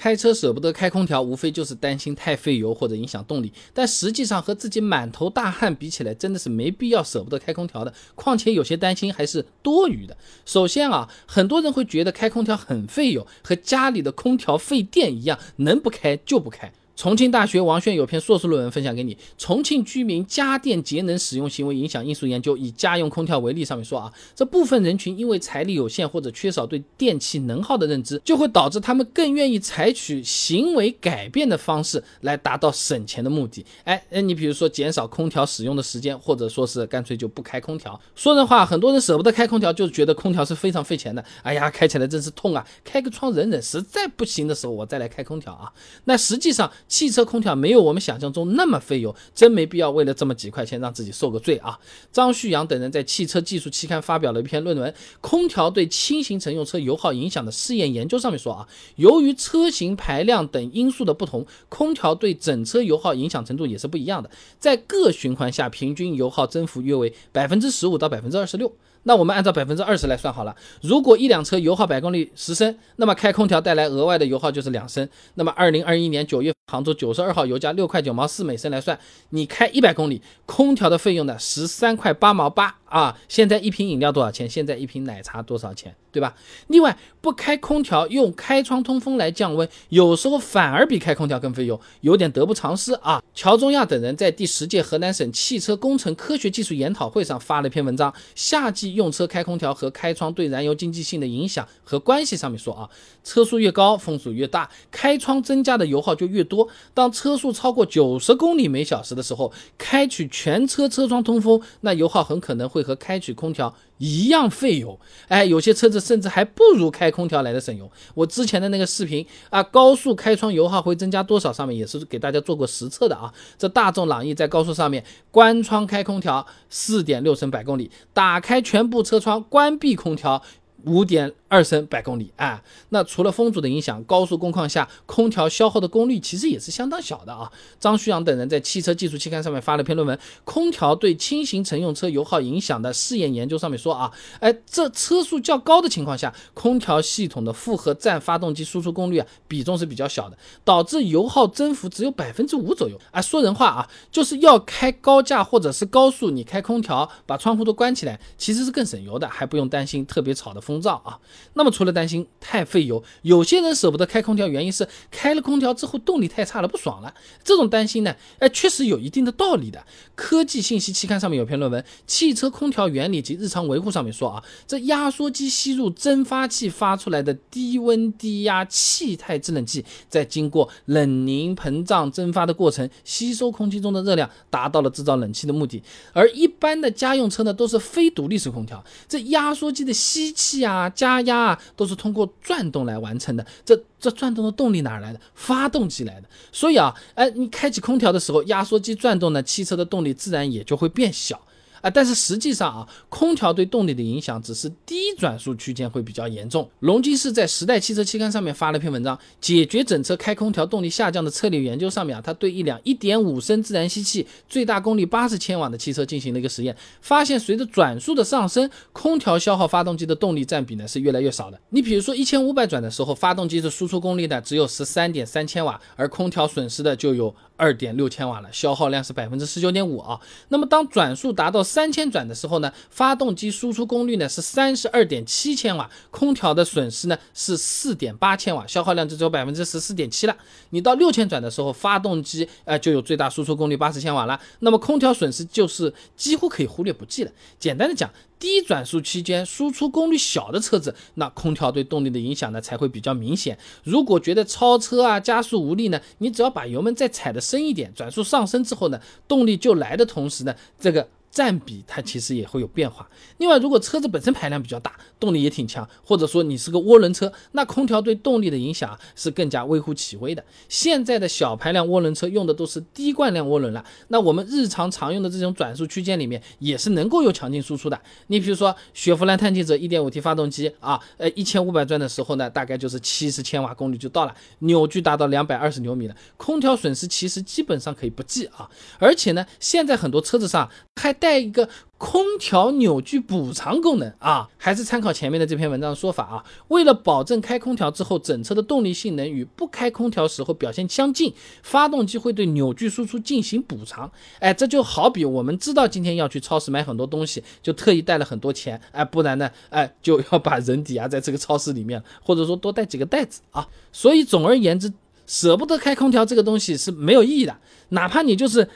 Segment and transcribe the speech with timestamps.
[0.00, 3.52] 开车舍不得开空调，无非就是担心太费油或者影响动力。
[3.74, 7.92] 但实际上和自己满头大汗比起来，真的是没必要舍不得开空调的。
[8.14, 10.16] 况且有些担心还是多余的。
[10.46, 16.72] 首先啊，很多人会觉得开空调很费油，和家里的空调费电一样，能不开就不开。
[17.00, 33.64] 重庆大学王轩有篇硕士论文分享给你，《重庆居民家电节能使用行为影响因素研究》，以家用空调为例，上面说啊，这部分人群因为财力有限或者缺少对电器能耗的认知，就会导致他们更愿意采取行为改变的方式来达到省钱的目的。
[33.84, 37.98] 哎哎，你比如说减少空调使用的时间，或者说是干脆就不开空调。
[38.14, 41.24] 说人话，很多人舍不得开空调，就是觉得空调是非常费钱的。
[41.42, 42.62] 哎呀，开起来真是痛啊！
[42.84, 45.72] 开个窗忍忍，实在不行的时候我再来开空调啊。
[46.04, 46.70] 那实际上。
[46.90, 51.78] 汽车空调没有我们想象中那么费油，真没必要为了这么几块钱让自己受个罪啊！
[52.10, 54.90] 张旭阳等人在《汽车技术》期刊发表了一篇论文
[55.20, 64.28] 《空调对轻型乘用车油耗影响的试验研究》，上面说啊，由于车型排量等因素的不同，空调对整车油耗影响程度也是不一样的。
[64.58, 68.70] 在各循环下，平均油耗增幅约为百分之十五到百分之二十六。
[69.04, 75.08] 那我们按照百分之二十来算好了，如果一辆车油耗百公里十升，那么开空调带来额外的油耗就是两升。
[75.36, 78.96] 那么二零二一年九月杭州九十二号油价六块九毛四每升来算，
[79.30, 82.76] 你开一百公里，空调的费用呢十三块八毛八。
[82.90, 84.50] 啊，现在一瓶饮料多少钱？
[84.50, 85.94] 现在一瓶奶茶多少钱？
[86.12, 86.34] 对吧？
[86.66, 93.22] 另外，不开空调，用开窗通风来降温，有时候反而比开空调更费油，有点得不偿失啊。
[93.32, 102.36] 乔中亚等人在第十届河南省汽车工程科学技术研讨会上发了一篇文章，《夏季用车开空调和开窗对燃油经济性的影响和关系》。
[102.40, 102.90] 上面说啊，
[103.22, 106.68] 车速越高，风速越大，开窗增加的油耗就越多。
[106.92, 112.79] 当车速超过九十公里每小时的时候，开启全车车窗通风，那油耗很可能会。
[112.82, 117.90] 和开启空调一样费油，哎，有些车子甚至还不如开空调来的省油。
[118.14, 121.52] 我之前的那个视频啊，高速开窗油耗会增加多少？
[121.52, 123.32] 上面也是给大家做过实测的啊。
[123.58, 130.42] 这大众朗逸在高速上面关窗开空调四点六升百公里，打开全部车窗关闭空调
[130.86, 131.32] 五点。
[131.50, 137.50] 二升百公里啊，那除了风阻的影响，高速工况下空调消耗的功率其实也是相当小的啊。
[137.80, 153.20] 张旭阳等人在《汽车技术》期刊上面发了篇论文，《空调对轻型乘用车油耗影响的试验研究》，上面说啊，哎，这车速较高的情况下，空调系统的负荷占发动机输出功率啊比重是比较小的，导致油耗增幅只有百分之五左右啊。
[153.20, 161.18] 说人话啊，就是要开高架或者是高速，你开空调把窗户都关起来，其实是更省油的，还不用担心特别吵的风噪啊。
[161.54, 167.14] 那么除了担心太费油，有些人舍不得开空调，原因是开了空调之后动力太差了，不爽了。
[167.42, 169.82] 这种担心呢，哎，确实有一定的道理的。
[170.14, 185.82] 科技信息期刊上面有篇论文《汽车空调原理及日常维护》，上面说啊，这压缩机吸入蒸发器发出来的低温低压气态制冷剂，在经过冷凝膨胀蒸发的过程，吸收空气中的热量，达到了制造冷气的目的。
[186.12, 191.40] 而一般的家用车呢，都是非独立式空调，这压缩机的吸气啊加压。
[191.40, 193.46] 啊，都是通过转动来完成的。
[193.64, 195.18] 这这转动的动力哪来的？
[195.34, 196.28] 发动机来的。
[196.52, 201.40] 所以啊，哎，你开启空调的时候，压缩机转动呢，汽车的动力自然也就会变小。
[201.80, 206.68] 啊，但是实际上啊，空调对动力的影响只是低转速区间会比较严重。
[206.80, 221.60] 隆基是在《时代汽车》期刊上面发了篇文章，《解决整车开空调动力下降的策略研究》上面啊，他对一辆1.5升自然吸气、最大功率80千瓦的汽车进行了一个实验，发现随着转速的上升，空调消耗发动机的动力占比呢是越来越少的。
[221.70, 227.34] 你比如说1500转的时候，发动机的输出功率呢只有13.3千瓦，而空调损失的就有。
[227.60, 230.18] 二点六千瓦了，消耗量是百分之十九点五啊。
[230.48, 240.34] 那么当转速达到三千转的时候呢，发动机输出功率呢是三十二点七千瓦，空调的损失呢是四点八千瓦，消耗量就只有百分之十四点七了。
[240.70, 247.30] 你到六千转的时候，发动机呃就有最大输出功率八十千瓦了，那么空调损失就是几乎可以忽略不计了。
[247.58, 248.10] 简单的讲。
[248.40, 253.56] 低转速期间输出功率小的车子，那空调对动力的影响呢才会比较明显。
[253.84, 261.08] 如果觉得超车啊加速无力呢，你只要把油门再踩得深一点，转速上升之后呢，动力就来的同时呢，这个。
[261.30, 263.08] 占比它其实也会有变化。
[263.38, 270.42] 另外，如果车子本身排量比较大，动力也挺强，或者说你是个涡轮车，那空调对动力的影响是更加微乎其微的。
[270.68, 278.00] 现在的小排量涡轮车用的都是低惯量涡轮了，那我们日常常用的这种转速区间里面也是能够有强劲输出的。
[278.26, 288.68] 你比如说雪佛兰探界者 1.5T 发动机啊，呃，一千五百转的时候呢，大概就是七十千瓦功率就到了，扭矩达到两百二十牛米了，空调损失其实基本上可以不计啊。
[288.98, 290.68] 而且呢，现在很多车子上
[291.00, 291.66] 还带一个
[291.96, 296.44] 空调扭矩补偿功能啊，还是参考前面的这篇文章的说法啊。
[296.68, 301.32] 为了保证开空调之后整车的动力性能与不开空调时候表现相近，
[301.62, 304.12] 发动机会对扭矩输出进行补偿。
[304.40, 313.66] 哎，这就好比我们知道今天要去超市买很多东西，就特意带了很多钱，哎，不然呢，哎，就要把人抵押在这个超市里面，或者说多带几个袋子啊。
[313.90, 314.92] 所以总而言之，
[315.26, 317.56] 舍不得开空调这个东西是没有意义的，
[317.88, 318.68] 哪怕你就是。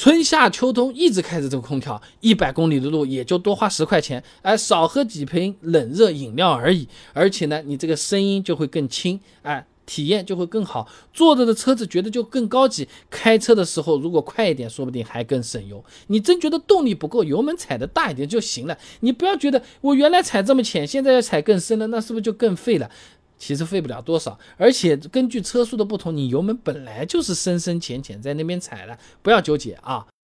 [0.00, 6.88] 春夏秋冬一直开着这个空调，一百公里的路也就多花十块钱，哎，少喝几瓶冷热饮料而已。
[7.12, 12.88] 而且呢，你这个声音就会更轻，哎，体验就会更好，坐着的车子觉得就更高级。
[13.10, 15.84] 开车的时候如果快一点，说不定还更省油。
[16.06, 18.78] 你真觉得动力不够，油门踩的大一点就行了。
[19.00, 22.90] 你不要觉得我原来踩这么浅，现在要踩更深了，那是不是就更费了？
[23.40, 30.06] 其实费不了多少，而且根据车速的不同，你油门本来就是深深浅浅在那边踩的，不要纠结啊。